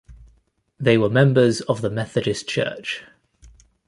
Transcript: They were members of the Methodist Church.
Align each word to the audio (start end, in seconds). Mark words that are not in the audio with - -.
They 0.79 0.97
were 0.97 1.11
members 1.11 1.61
of 1.61 1.81
the 1.81 1.91
Methodist 1.91 2.47
Church. 2.49 3.03